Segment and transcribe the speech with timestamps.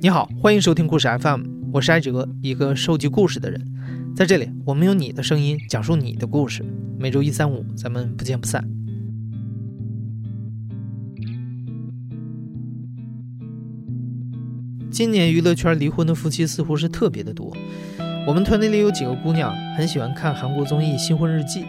[0.00, 3.60] 你好，欢迎收听故事 FM，我是艾哲，一个收集故事的人。
[4.14, 6.64] 在这里，我们用你的声音讲述你的故事。
[6.96, 8.64] 每周一、三、五，咱们不见不散。
[14.88, 17.52] 今年娱乐圈离婚的夫妻似乎是特别的多。
[18.24, 21.62] 我们团队里有几个姑娘很喜欢看韩国综艺《新婚日记》，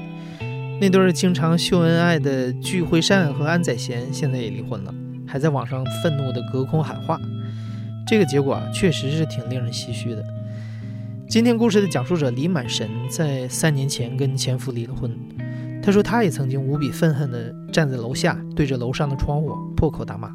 [0.80, 4.94] 那对经常秀恩爱的具惠善和安宰贤现在也离婚了，
[5.26, 7.20] 还在网上愤怒的隔空喊话。
[8.10, 10.26] 这个结果啊，确实是挺令人唏嘘的。
[11.28, 15.16] 今天故事的讲述者李满神在三年前跟前夫离了婚。
[15.84, 20.34] 他说，他也曾经无比愤恨地站在楼下，对着楼上的窗户破口大骂。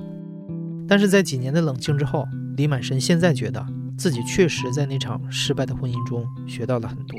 [0.87, 2.25] 但是在几年的冷静之后，
[2.57, 3.67] 李满神现在觉得
[3.99, 7.19] 自己确实在那场失败的婚姻中学到了很多。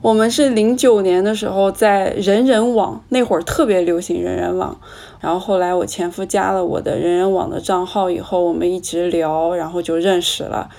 [0.00, 4.80] 我们是零九年的时候在人人网，那会儿特别流行人人网，
[5.20, 10.70] 然后后来我前夫加了我的人人网的账号以后，我们一直聊，然后就认识了。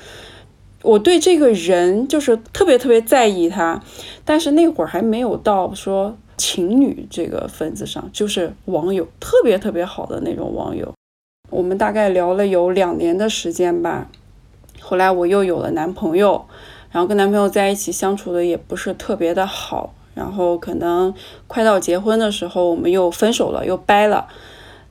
[0.83, 3.83] 我对这个人就是特别特别在意他，
[4.23, 10.93] 但是那会儿还没有到说情侣这个份子上，就是网友，特别特别好的那种网友。
[11.49, 14.07] 我们大概聊了有两年的时间吧，
[14.79, 16.45] 后来我又有了男朋友。
[16.91, 21.13] 然后跟男朋友在一起相处的也不是特别的好，然后可能
[21.47, 24.27] 快到结婚的时候，我们又分手了，又掰了。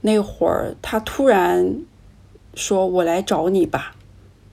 [0.01, 1.83] 那会儿他突然
[2.55, 3.97] 说：“我来找你吧。”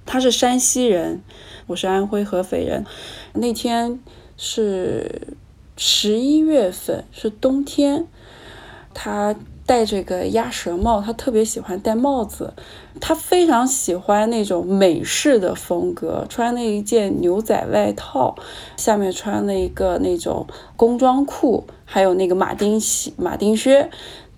[0.06, 1.22] 他是山西人，
[1.68, 2.86] 我是安徽合肥人。
[3.34, 4.00] 那天
[4.38, 5.36] 是
[5.78, 8.08] 十一月份，是冬天，
[8.94, 9.36] 他。
[9.66, 12.54] 戴这个鸭舌帽，他特别喜欢戴帽子。
[13.02, 18.36] 他非常喜欢那种美式的风格，穿那一件牛仔外套，
[18.78, 20.46] 下面穿了一个那种
[20.78, 23.90] 工装裤，还有那个马丁鞋、马丁靴。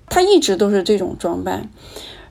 [0.10, 1.70] 他一直都是这种装扮。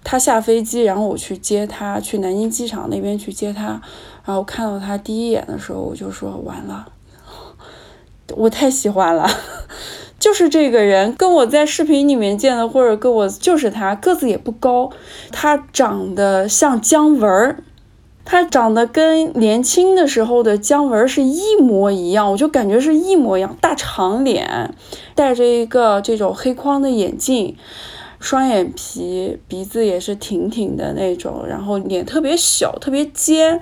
[0.03, 3.83] 他下飞机，然后我去接他，去南京机场那边去接他。
[4.25, 6.89] 然后看到他第一眼的时候，我就说完了，
[8.35, 9.29] 我太喜欢了。
[10.27, 14.91] 就是这个人，跟我在视频里面见的，或者跟我就是他，个子也不高，
[15.31, 17.63] 他长得像姜文儿，
[18.25, 24.75] 他长得跟年轻的时候的姜文是一模一样，我就感觉是一模一样，大长脸，
[25.15, 27.57] 戴着一个这种黑框的眼镜，
[28.19, 33.61] 双眼皮，鼻子也是挺挺的那种，然后脸特别小，特别尖，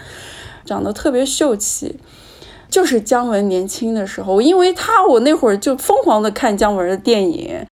[0.65, 1.97] 长得特别秀气。
[2.75, 7.65] 就是姜文年轻的时候，因为他我那会儿就疯狂的看姜文的电影。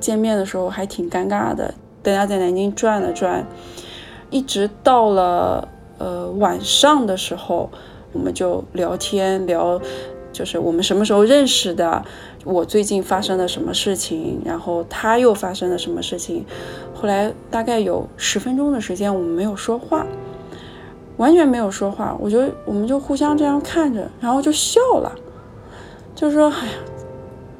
[0.00, 1.72] 见面的时候还挺尴尬的，
[2.02, 3.46] 大家在南京转了转，
[4.30, 5.68] 一直到了
[5.98, 7.70] 呃晚上的时候，
[8.12, 9.80] 我们就聊天聊，
[10.32, 12.04] 就是我们什么时候认识的，
[12.42, 16.44] 我最近发生了什么事情，然后他又发生了什么事情。
[16.92, 20.04] 后来大概有十分钟的时间，我们没有说话。
[21.16, 25.12] 完全没有说话，我就我们就互相这样看着，然后就笑了，
[26.14, 26.72] 就说：“哎呀，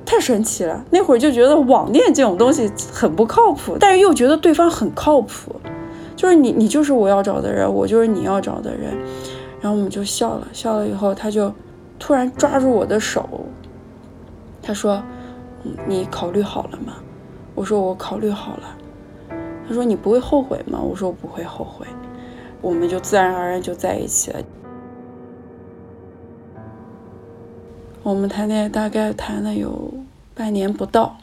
[0.04, 5.54] 太神奇了！”那会儿就觉得网恋这种东西很不靠谱，但是又觉得对方很靠谱，
[6.16, 8.96] 就是你你就是我要找的人，我就是你要找的人。
[9.60, 11.52] 然后我们就笑了笑了以后，他就
[11.98, 13.26] 突然抓住我的手，
[14.60, 15.02] 他说
[15.86, 16.94] ：“你考虑好了吗？”
[17.54, 18.76] 我说：“我考虑好了。”
[19.66, 21.86] 他说：“你不会后悔吗？”我说：“我不会后悔。”
[22.64, 24.38] 我们就自然而然就在一起了。
[28.02, 29.92] 我们谈恋爱大概谈了有
[30.34, 31.18] 半年不到，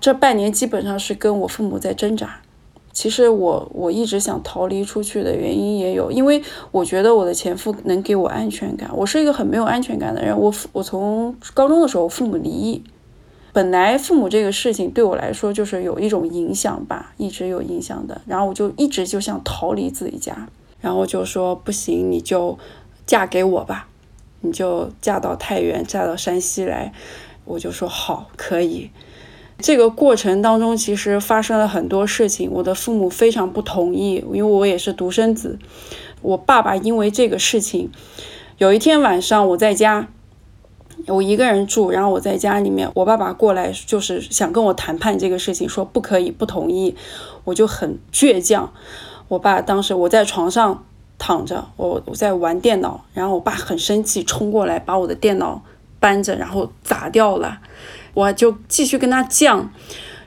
[0.00, 2.40] 这半年基本上是跟我父母在挣扎。
[2.92, 8.88] 其实我我一直想逃离出去的原因也有，因为我觉得我的前夫能给我安全感。
[8.94, 10.38] 我是一个很没有安全感的人。
[10.38, 12.82] 我父我从高中的时候父母离异，
[13.52, 18.20] 本来父母这个事情对我来说就是有一种影响吧，一直有影响的。
[18.26, 20.48] 然后我就一直就想逃离自己家。
[20.80, 22.58] 然后就说不行，你就
[23.06, 23.88] 嫁给我吧，
[24.40, 26.92] 你就嫁到太原，嫁到山西来。
[27.44, 28.90] 我就说好，可以。
[29.58, 32.50] 这个过程当中，其实发生了很多事情。
[32.52, 35.58] 我的父母非常不同意，因为我也是独生子。
[36.20, 37.90] 我爸爸因为这个事情，
[38.58, 40.08] 有一天晚上我在家，
[41.06, 46.94] 我一个人住，然后我在家里面，我爸爸过来就是想跟我谈判这个事情，说不可以，不同意。
[47.44, 48.72] 我就很倔强。
[49.28, 50.84] 我爸当时我在床上
[51.18, 55.62] 躺着，我我在玩电脑，然后我爸很生气，冲过来把我的电脑
[55.98, 57.58] 搬着，然后砸掉了。
[58.14, 59.66] 我就继续跟他犟，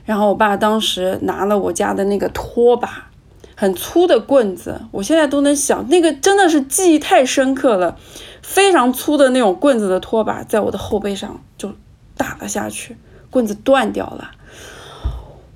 [0.04, 3.08] 然后我爸当时拿了我家的那个拖把，
[3.56, 7.96] 很粗的棍子，我现在都能想，那个真的是记忆太深刻了。
[8.42, 11.72] 非常粗的那种棍子的拖把，在我的后背上就
[12.16, 12.96] 打了下去，
[13.30, 14.30] 棍子断掉了。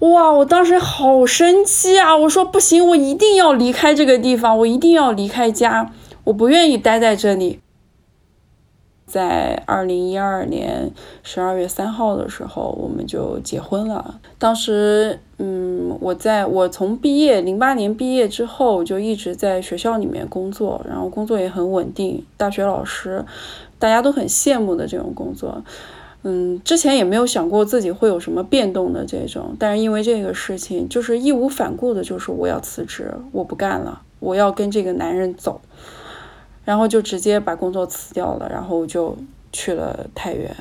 [0.00, 0.32] 哇！
[0.32, 2.16] 我当时好生气啊！
[2.16, 5.90] 我说不行，我一定要离开这个地方，我一定要离开家，
[6.24, 7.60] 我不愿意待在这里。
[9.06, 10.90] 在二零一二年
[11.22, 14.20] 十二月三号的时候，我们就结婚了。
[14.38, 23.24] 当时，嗯，我在我从毕业零八年毕业之后，就一直在学校里面工作，然后工作也很稳定，大学老师，
[23.78, 25.62] 大家都很羡慕的这种工作。
[26.24, 35.60] 嗯，之前也没有想过自己会有什么变动的这种，但是因为这个事情，就是义无反顾的，就是我要辞职，我不干了，我要跟这个男人走。
[36.64, 39.14] 然后就直接把工作辞掉了，然后就
[39.52, 40.56] 去了太原。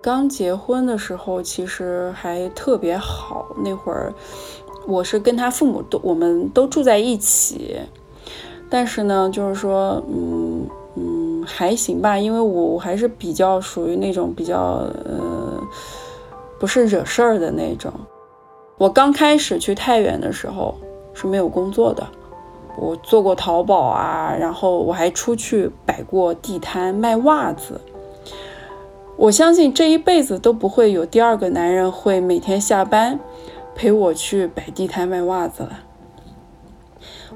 [0.00, 4.14] 刚结婚的时候其实还特别好，那会儿
[4.86, 7.76] 我是跟他父母都我们都住在一起，
[8.70, 10.49] 但是呢，就是说，嗯
[11.46, 15.60] 还行吧，因为我我还是比较属于那种比较呃
[16.58, 17.92] 不是惹事儿的那种。
[18.78, 20.74] 我刚开始去太原的时候。
[21.12, 22.06] 是没有工作的，
[22.78, 27.78] 我做过淘宝啊，然后我还出去摆过地摊卖袜子。
[29.16, 33.18] 我相信这一辈子都不会有第二个男人会每天下班
[33.74, 35.80] 陪我去摆地摊卖袜子了。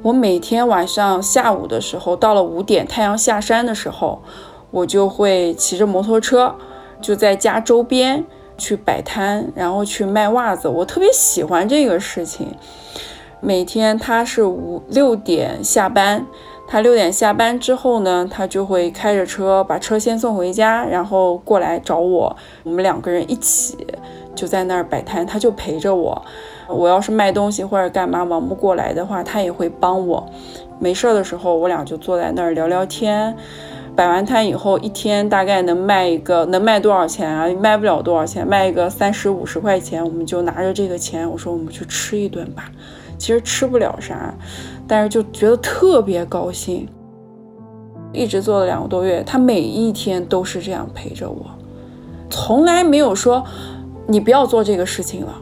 [0.02, 4.20] 我每天晚上下午的时候，到了五点太阳下山的时候，
[4.70, 6.55] 我就会骑着摩托车
[7.00, 8.25] 就在家周边
[8.58, 10.69] 去摆摊，然后去卖袜子。
[10.69, 12.55] 我特别喜欢这个事情。
[13.41, 16.26] 每天他是五六点下班，
[16.67, 23.87] 他六点下班之后呢，他就会开着车把车先送回家，然后过来找我，我们两个人一起
[24.35, 26.25] 就在那儿摆摊，他就陪着我。
[26.69, 30.26] 我要是卖东西或者干嘛忙不过来的话，他也会帮我。
[30.78, 33.37] 没事儿的时候，我俩就坐在那儿聊聊天。
[33.96, 37.46] 摆完摊以后，一天大概能卖一个，能卖多少钱啊？
[37.61, 42.72] 卖不了多少钱，卖一个三十五十块钱，我们就拿着这个钱，我说我们去吃一顿吧。
[43.17, 44.34] 其实吃不了啥，
[44.88, 46.88] 但是就觉得特别高兴。
[48.12, 51.46] 一直做了两个多月，他每一天都是这样陪着我，
[52.28, 53.44] 从来没有说
[54.08, 55.40] 你不要做这个事情了。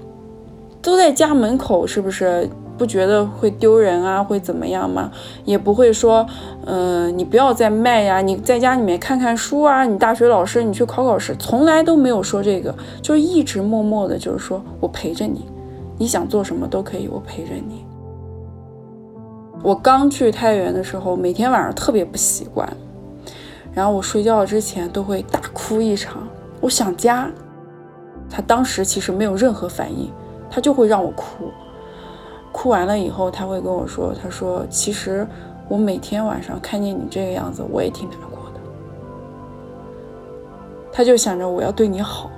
[0.83, 4.23] 都在家门口，是不是不觉得会丢人啊？
[4.23, 5.11] 会怎么样吗？
[5.45, 6.27] 也不会说，
[6.67, 15.47] 嗯，你不要再卖呀，你在家里面看看书啊，你大学老师你去考考试，从来都没有说这个，就一直默默的，就是说我陪着你。
[15.99, 17.85] 你想做什么都可以，我陪着你。
[19.63, 22.69] 我刚去太原的时候，每天晚上特别不习惯，
[23.73, 26.27] 然后我睡觉之前都会大哭一场，
[26.61, 27.31] 我想家。
[28.29, 30.11] 他当时其实没有任何反应，
[30.53, 31.51] 他就会让我哭。
[32.53, 35.27] 哭完了以后，他会跟我说：“他说其实
[35.67, 38.61] 我每天晚上看见你这个样子，我也挺难过的。”
[40.93, 42.31] 他就想着我要对你好。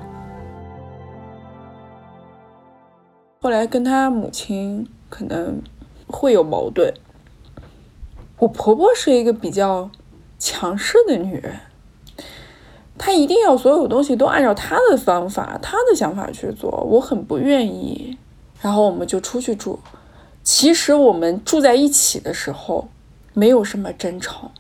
[3.41, 5.61] 后来跟他母亲可能
[6.07, 6.95] 会有矛盾。
[8.39, 9.91] 我婆婆是一个比较
[10.39, 11.53] 强势的女人，
[12.97, 18.17] 他一定要所有东西都按照他的方法、他的想法去做，我很不愿意。
[18.61, 19.79] 然后我们就出去住。
[20.43, 22.89] 其实我们住在一起的时候
[23.33, 24.53] 没有什么争吵，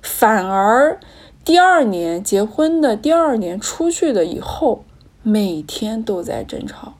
[0.00, 0.98] 反而
[1.44, 4.84] 第二年结婚的第二年出去的以后，
[5.22, 6.94] 每天都在争吵。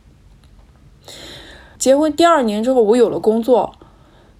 [1.78, 3.74] 结婚第二年之后，我有了工作，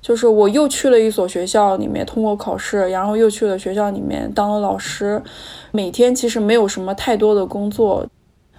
[0.03, 5.23] 就是我又去了一所学校里面通过考试，然后又去了学校里面当了老师。
[5.71, 8.07] 每天其实没有什么太多的工作，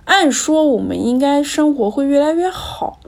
[0.06, 3.00] 按说我们应该生活会越来越好，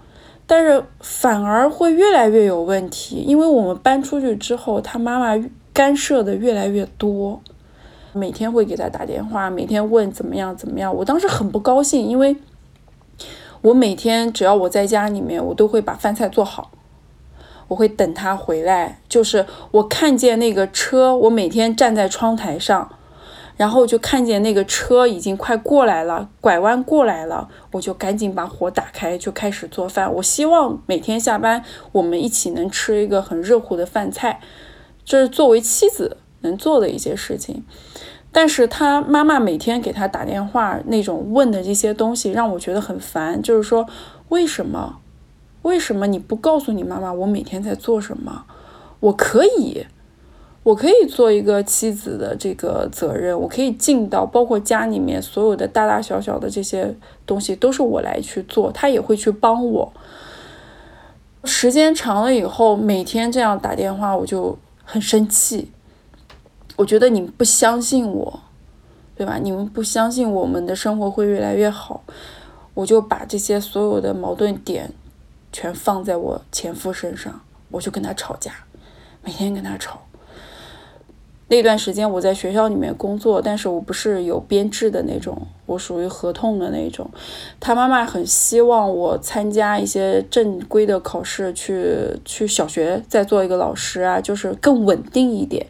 [0.45, 5.41] 但是反而会越来越有问题，因为我们搬出去之后，他妈妈
[5.73, 7.39] 干涉的越来越多，
[8.11, 10.93] 每天会给他打电话，每天问怎么样怎么样。
[10.93, 12.35] 我当时很不高兴，因为。
[13.61, 16.69] 我每天只要我在家里面，我都会把饭菜做好，
[17.67, 18.99] 我会等他回来。
[19.07, 22.89] 就是我看见那个车，我每天站在窗台上，
[23.57, 30.13] 然后就看见那个车已经快过来了，拐弯过来了，我就赶紧把火打开，就开始做饭。
[30.15, 34.39] 我希望每天下班我们一起能吃一个很热乎的饭菜，
[35.05, 37.63] 这是作为妻子能做的一些事情。
[38.31, 43.41] 但是他妈妈每天给他打电话，那种问的这些东西让我觉得很烦。
[43.41, 43.87] 就是说，
[44.27, 44.97] 为什么？
[45.65, 48.45] 为什么你不告诉你妈妈我每天在做什么？
[48.99, 49.83] 我可以，
[50.61, 56.95] 我可以做一个妻子的这个责任，我可以尽到，包括家里面所有的大大小小的这些
[57.25, 59.91] 东西都是我来去做，他也会去帮我。
[61.43, 65.71] 时间长了以后，每天这样打电话，我就很生气。
[66.75, 68.39] 我觉得你们不相信我，
[69.15, 69.39] 对吧？
[69.41, 72.03] 你们不相信我们的生活会越来越好，
[72.75, 74.91] 我就把这些所有的矛盾点
[75.55, 77.39] 全放在我前夫身上，
[77.71, 78.51] 我就跟他吵架，
[79.23, 80.01] 每天跟他吵。
[81.47, 87.09] 那段时间我在学校里面工作，但是我不是有编制的那种，我属于合同的那种。
[87.61, 95.67] 他妈妈很希望我参加一些正规的考试，去去小学再做一个老师啊，就是更稳定一点。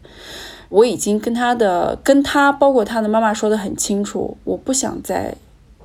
[0.69, 5.35] 我已经跟他的跟他包括他的妈妈说的很清楚，我不想再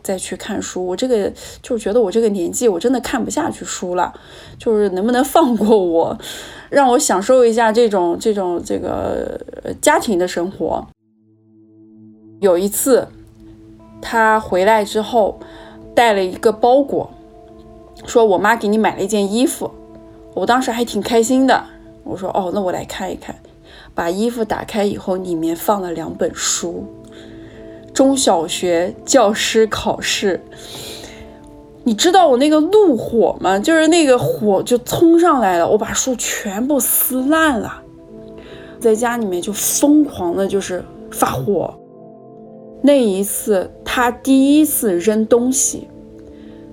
[0.02, 0.86] 再去看书。
[0.86, 4.12] 我这个就觉得我这个年纪，我真的看不下去书了，
[4.58, 6.18] 就是能不能放过我？
[6.68, 9.40] 让我享受一下这种这种这个
[9.80, 10.86] 家庭的生活。
[12.40, 13.06] 有一次，
[14.00, 15.38] 他回来之后
[15.94, 17.10] 带了一个包裹，
[18.06, 19.70] 说我妈给你买了一件衣服。
[20.34, 21.64] 我当时还挺开心的，
[22.04, 23.34] 我说哦，那我来看一看。
[23.92, 26.86] 把衣服打开以后，里面放了两本书，
[27.92, 30.40] 中小学教师考试。
[31.82, 33.58] 你知道我那个怒火吗？
[33.58, 37.82] 就是那个火就冲上来了，我把书全部撕烂了，
[38.78, 41.74] 在家里面就疯狂的，就是发火。
[42.82, 45.88] 那一次他第一次扔东西，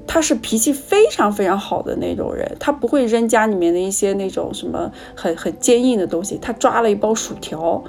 [0.06, 6.38] 他是脾气非常非常好的那种人，他不会扔家里面的一些那种什么很很坚硬的东西。
[6.42, 7.82] 他抓了一包薯条，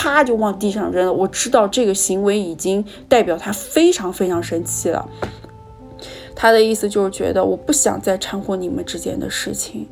[0.00, 1.12] 啪就往地上扔了。
[1.12, 5.08] 我知道这个行为已经代表他非常非常生气了。
[6.36, 9.88] 他的意思就是觉得我不想再掺和你们之间的事情。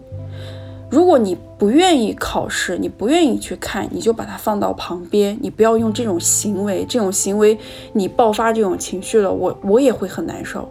[0.88, 6.86] 如果你不愿意考试，你不愿意去看，你就把它放到旁边，你不要用这种行为。
[6.88, 7.58] 这种行为
[7.92, 10.68] 你爆发这种情绪了，我我也会很难受。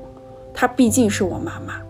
[0.53, 1.81] 她毕竟是我妈妈。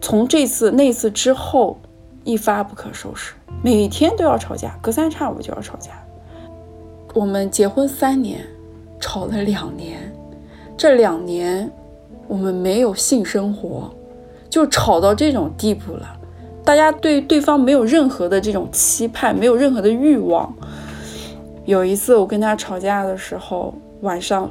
[0.00, 1.78] 从这次那次之后，
[2.24, 5.92] 一发不可收拾，每天都要吵架，隔三差五就要吵架。
[7.16, 8.44] 我们结婚三年，
[9.00, 10.12] 吵了两年，
[10.76, 11.70] 这两年。
[12.28, 13.88] 我们没有性生活，
[14.50, 16.14] 就吵到这种地步了。
[16.64, 20.52] 大家对对方没有任何的这种期盼，没有任何的欲望。
[21.64, 24.50] 有一次我跟他吵架的时候，晚上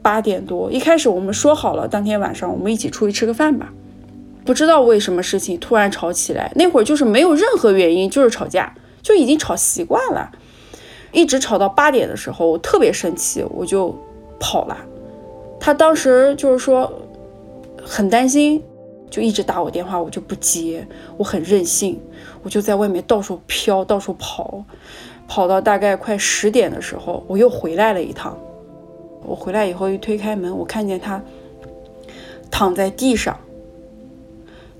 [0.00, 3.70] 八点多，一开始我们说好了，当天晚上我们一起出去吃个饭吧。
[4.46, 8.72] 不知道为什么事情突然吵起来，那会儿就是没有任何原因，就是吵架，
[9.02, 10.30] 就已经吵习惯了，
[11.12, 13.94] 一直吵到八点的时候，我特别生气，我就
[14.38, 14.76] 跑了。
[15.58, 16.92] 他当时就是说。
[17.90, 18.62] 很担心，
[19.08, 20.86] 就一直打我电话，我就不接。
[21.16, 21.98] 我很任性，
[22.42, 24.62] 我就在外面到处飘，到处跑，
[25.26, 28.36] 跑到大概快十点的时候，我又回来了一趟。
[29.22, 31.22] 我回来以后一推开门，我看见他
[32.50, 33.38] 躺在地上，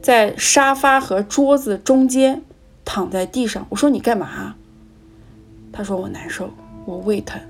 [0.03, 2.43] 在沙发和桌子中间
[2.85, 3.67] 躺在地上。
[3.71, 4.55] 我说你干嘛？
[5.73, 6.51] 他说我难受，
[6.85, 7.41] 我胃疼。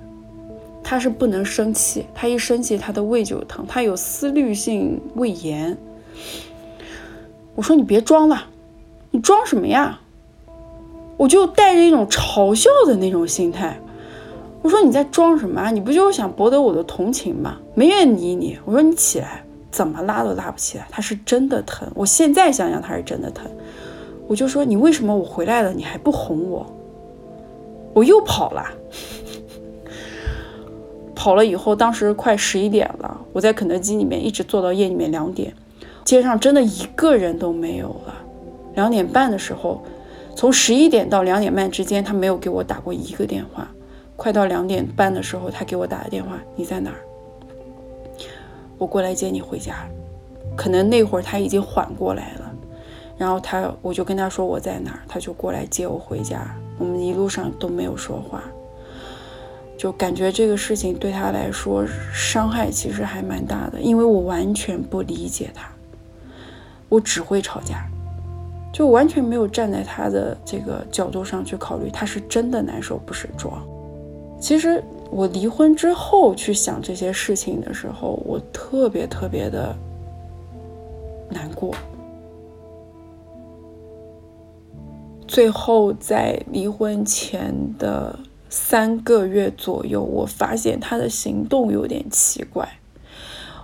[0.83, 5.77] 他是不能生气，他一生气他的胃就疼，他有思虑性胃炎。
[7.55, 8.45] 我说你别装了，
[9.11, 10.01] 你装什么呀？
[11.17, 13.79] 我就带着一种嘲笑的那种心态，
[14.63, 15.71] 我说你在装什么啊？
[15.71, 17.59] 你不就是想博得我的同情吗？
[17.75, 18.59] 没人理你。
[18.65, 21.87] 我说你起来，怎么拉都拉不起来，他是真的疼。
[21.95, 23.51] 我现在想想他是真的疼。
[24.27, 26.67] 我就说你为什么我回来了你还不哄我？
[27.99, 28.65] 我又跑了。
[31.17, 35.53] 跑了以后，当时快十一点了，我在肯德基里面一直坐到夜里面两点，
[36.05, 38.15] 街上真的一个人都没有了。
[38.77, 39.83] 两点半的时候，
[40.37, 43.69] 从十一点到两点半之间，他没有给我打过一个电话。
[44.15, 47.01] 快到两点半的时候，他给我打的电话：“你在哪儿？
[48.79, 49.75] 我过来接你回家。”
[50.57, 52.53] 可能那会儿他已经缓过来了，
[53.17, 56.47] 然后他我就跟他说我在哪儿，他就过来接我回家。
[56.79, 58.43] 我们一路上都没有说话。
[59.77, 65.69] 就感觉这个事情对他来说伤害其实还蛮大的，因为我完全不理解他，
[66.89, 67.87] 我只会吵架，
[68.73, 73.65] 就完全没有站在他的这个角度上去考虑，他是真的难受，不是装。
[74.41, 79.77] 其实我离婚之后去想这些事情的时候，我特别特别的
[81.31, 81.73] 难过。
[85.29, 88.19] 最后在离婚前的。
[88.51, 92.67] 三个月左右，我发现他的行动有点奇怪。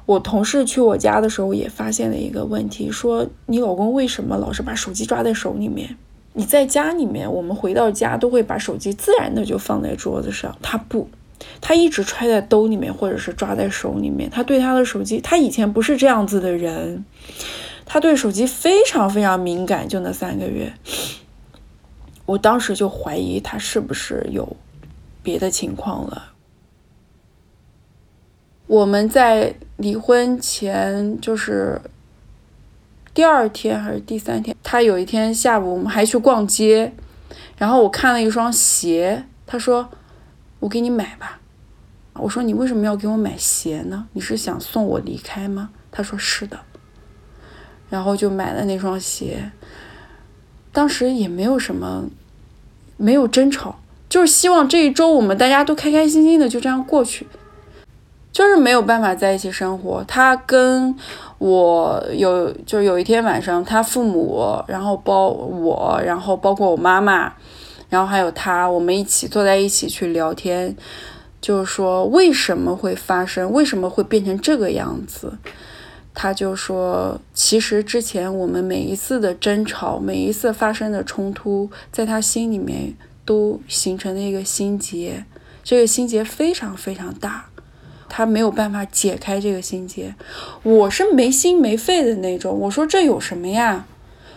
[0.05, 5.97] 我同事去我家的时候也发现了一个问题，说你老公为什么老是把手机抓在手里面？
[6.35, 11.09] 你在家里面，我们回到家都会把手机自然的就放在桌子上，他不，
[11.63, 14.29] 他一直揣在兜里面或者是抓在手里面。
[14.29, 17.07] 他对他的手机，他以前不是这样子的人，
[17.87, 19.89] 他对手机非常非常敏感。
[19.89, 20.71] 就那三个月。
[22.27, 24.57] 我当时就怀疑他是不是有
[25.23, 26.33] 别的情况了。
[28.67, 31.81] 我们在离婚前就是
[33.13, 36.93] 第二天还是第三天，他有一天下午我们还去逛街，
[37.59, 39.91] 然后我看了一双鞋，他说
[40.61, 41.41] ：“我给你买吧。”
[42.15, 44.09] 我说：“你为什么要给我买鞋呢？
[44.15, 46.59] 你是想送我离开吗？”他说：“是的。”
[47.91, 49.53] 然后就买了那双鞋。
[50.75, 52.05] 当时也没有什么，
[52.99, 53.77] 没有争吵，
[54.11, 57.27] 就是希望这一周我们大家都开开心心的就这样过去。
[58.33, 60.03] 就是没有办法在一起生活。
[60.09, 60.93] 他跟
[61.39, 67.33] 我有，就是有一天晚上，他父母，然后包我，然后包括我妈妈，
[67.89, 70.77] 然后还有他，我们一起坐在一起去聊天，
[71.41, 75.33] 就是说为什么会发生，为什么会变成这个样子。
[76.15, 82.95] 他就说，其实之前我们每一次的争吵，每一次发生的冲突，在他心里面
[83.25, 85.25] 都形成了一个心结，
[85.65, 87.47] 这个心结非常非常大，
[88.09, 90.15] 他没有办法解开这个心结。
[90.63, 93.87] 我是没心没肺的那种，我说这有什么呀？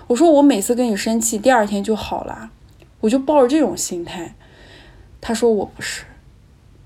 [0.07, 2.49] 我说我每次跟你生气，第二天就好了，
[3.01, 4.35] 我就抱着这种心态。
[5.21, 6.05] 他说我不是，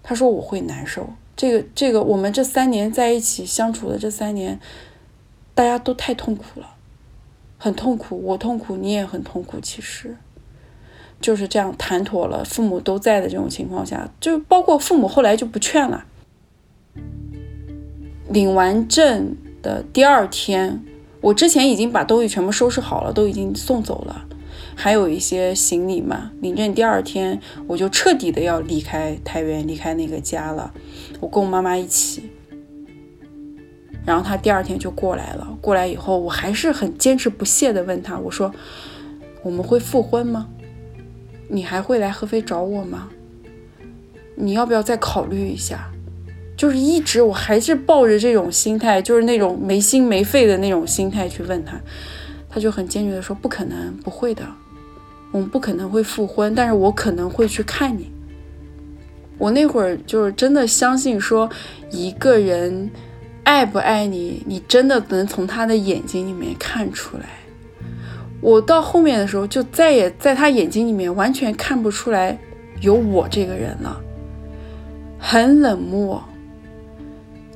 [0.03, 1.13] 他说我会难受。
[1.41, 4.59] 这个这个，我们这三年在一起相处的这三年，
[5.55, 6.75] 大家都太痛苦了，
[7.57, 9.59] 很痛苦，我痛苦，你也很痛苦。
[9.59, 10.15] 其实
[11.19, 16.05] 就是这样谈妥了，父母都在的这种情况下，就包括父母后来就不劝了。
[18.29, 20.83] 领完证的第二天，
[21.21, 24.27] 我之前已经把东西全部收拾好了，都已经送走了。
[24.75, 30.73] 还有一些行李嘛，领证第二天我就彻底的要离开太原，离开那个家了。
[31.19, 32.31] 我跟我妈妈一起，
[34.05, 35.57] 然后他第二天就过来了。
[35.61, 38.51] 过来以后，我还是很坚持不懈的问他，我说
[39.43, 40.47] ：“我们会复婚吗？
[41.47, 43.09] 你还会来合肥找我吗？
[44.35, 45.91] 你要不要再考虑一下？”
[46.57, 51.81] 就是一直我还是抱着这种心态，就是那种没心没肺的那种心态去问他，
[52.51, 54.43] 他就很坚决的说：“不可能，不会的。”
[55.31, 58.11] 我们不可能会复婚，但是我可能会去看你。
[59.37, 61.49] 我那会儿就是真的相信说，
[61.89, 62.91] 一个人
[63.43, 67.23] 爱不爱你，你真的能从他的眼睛里面看出来。
[68.41, 72.37] 我到后面的时候，就再也在他眼睛里面完全看不出来
[72.81, 74.01] 有我这个人了，
[75.17, 76.21] 很冷漠，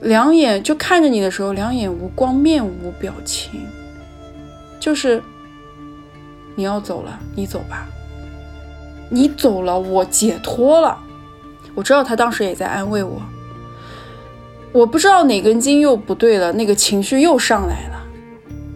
[0.01, 3.51] 两眼就看着你的时候，两眼无光，面无表情，
[4.85, 5.19] 就是。
[6.57, 7.87] 你要走了，你走吧。
[9.09, 10.97] 你走了，我解脱了。
[11.73, 13.19] 我知道他当时也在安慰我。
[14.71, 18.01] 我不知道哪根筋又不对了，那个情绪又上来了。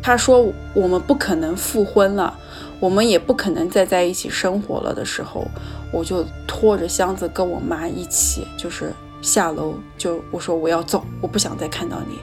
[0.02, 2.38] 他说我们不可能复婚了，
[2.82, 5.48] 我们也不可能再在一起生活了的时候，
[5.93, 8.91] 我就拖着箱子跟我妈一起，就是
[9.22, 12.19] 下楼，就我说我要走，我不想再看到你。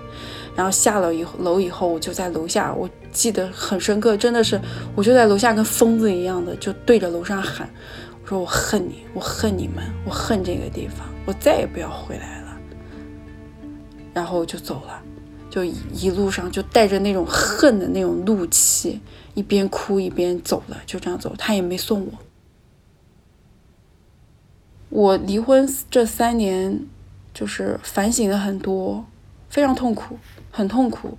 [0.57, 4.59] 然后下了以后楼以后，我就在楼下，我记得很深刻，真的是，
[4.95, 7.69] 我就在楼下跟疯子一样的，就对着楼上喊，
[8.23, 12.59] 我说我恨你，我恨你们，我恨这个地方，我再也不要回来了。
[14.15, 15.03] 然后我就走了，
[15.51, 18.99] 就一路上就带着那种恨的那种怒气，
[19.35, 22.13] 一边哭一边走了，就这样走，他也没送我。
[24.89, 26.87] 我离婚这三年，
[27.35, 29.05] 就是反省了很多，
[29.51, 30.19] 非常痛苦。
[30.57, 31.19] 很痛苦，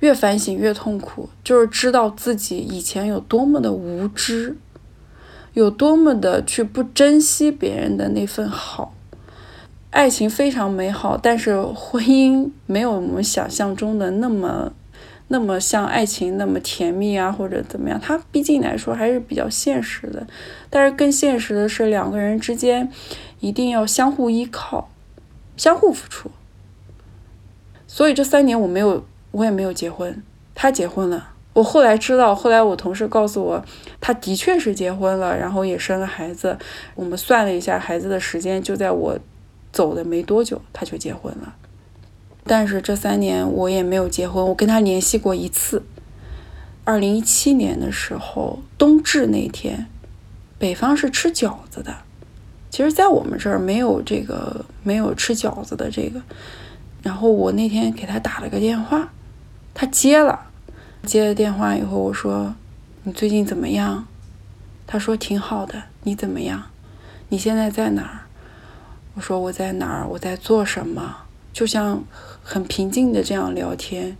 [0.00, 4.56] 越反省越痛苦，就是知道自己以前有多么的无知，
[5.54, 8.92] 有多么的去不珍惜别人的那份好。
[9.90, 14.72] 爱情非常美好，但是婚姻没有我们想象中的那么，
[15.28, 18.00] 那么像爱情那么甜蜜啊，或者怎么样。
[18.02, 20.26] 它毕竟来说还是比较现实的，
[20.68, 22.90] 但是更现实的是两个人之间
[23.38, 24.90] 一定要相互依靠，
[25.56, 26.32] 相互付出。
[27.96, 30.22] 所以这三年我没有，我也没有结婚。
[30.54, 33.64] 他结婚了，我后来知道，后来我同事告诉我，
[34.02, 36.58] 他的确是结婚了，然后也生了孩子。
[36.94, 39.18] 我们算了一下孩子的时间，就在我
[39.72, 41.54] 走的没多久，他就结婚了。
[42.44, 45.82] 但是这三年我也没有结婚，我跟他联系过一次。
[46.84, 49.86] 二零一七年的时候，冬至那天，
[50.58, 51.96] 北方是吃饺子的。
[52.68, 56.20] 其实，在我们这儿没有这个，没有吃饺子的这个。
[57.02, 59.12] 然后我那天给他打了个电话，
[59.72, 60.46] 他接了，
[61.04, 62.54] 接了电话以后我说
[63.04, 64.06] ：“你最近怎么样？”
[64.86, 66.64] 他说：“挺好的，你怎么样？
[67.28, 68.20] 你现在在哪儿？”
[69.14, 70.06] 我说：“我在哪儿？
[70.08, 71.16] 我在做什么？”
[71.52, 72.04] 就像
[72.42, 74.16] 很平静的这样聊天。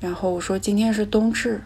[0.00, 1.62] 然后我说：“今天是冬至，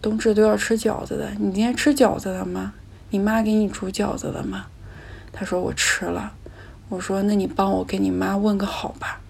[0.00, 2.74] 冬至都要吃饺子的，你今天吃饺子了吗？
[3.10, 4.66] 你妈给你煮饺子了吗？”
[5.32, 6.32] 他说：“我吃了。”
[6.88, 9.20] 我说：“那你帮我给你妈问个好吧。”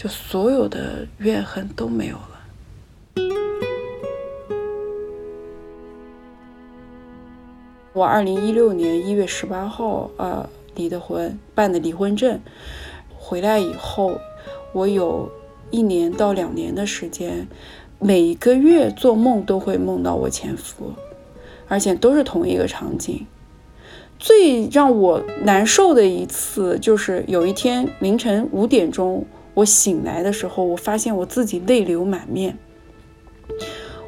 [0.00, 2.40] 就所有的怨恨都没有了。
[7.92, 12.40] 我二零一六年一月十八号呃离的婚，办的离婚证。
[13.14, 14.18] 回来以后，
[14.72, 15.30] 我有
[15.70, 17.46] 一年到两年的时间，
[17.98, 20.94] 每个月做梦都会梦到我前夫，
[21.68, 23.26] 而且都是同一个场景。
[24.18, 29.26] 最让我难受的一次，就是有一天凌晨五点钟。
[29.54, 32.58] 我醒来的时候，我发现我自己泪流满面。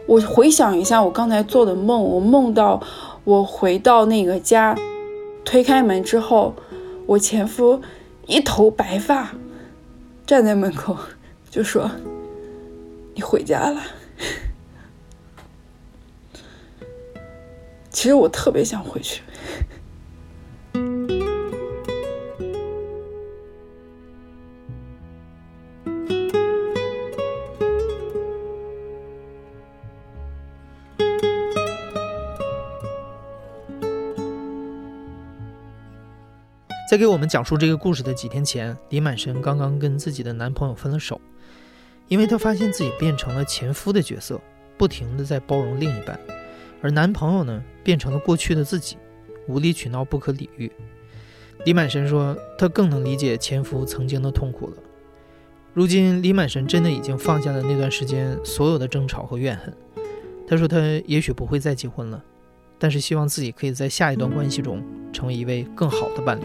[0.07, 2.83] 我回想一下我刚才做的梦，我梦到
[3.25, 4.77] 我回到那个家，
[5.45, 6.55] 推开门之后，
[7.07, 7.81] 我前夫
[8.27, 9.35] 一头白发
[10.27, 10.97] 站在门口，
[11.51, 11.91] 就说
[13.15, 13.81] ：“你回家了。”
[17.91, 19.23] 其实我特别想回去。
[36.93, 41.19] 在给我们讲述这个故事的几天前，李满神刚刚跟自己的男朋友分了手，
[42.07, 44.39] 因为她发现自己变成了前夫的角色，
[44.77, 46.21] 不停的在包容另一半，
[46.83, 48.99] 而男朋友呢，变成了过去的自己，
[49.49, 50.71] 无理取闹，不可理喻。
[51.65, 54.77] 李满神说，他更能理解前夫曾经的痛苦了。
[55.73, 59.75] 如今，李满神真的已经放下了那段时间所有的争吵和怨恨。
[60.47, 60.77] 他说，他
[61.07, 62.23] 也许不会再结婚了，
[62.79, 66.45] 但是希望自己可以在下一段关系中成为一位更好的伴侣。